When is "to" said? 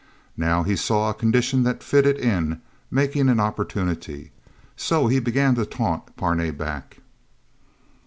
5.53-5.63